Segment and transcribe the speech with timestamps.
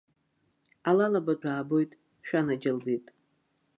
[0.89, 1.91] Алалабатә аабоит,
[2.27, 3.05] шәанаџьалбеит!